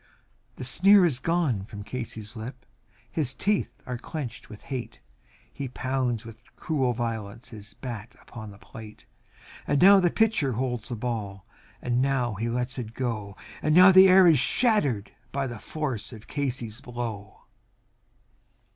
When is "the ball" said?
10.89-11.45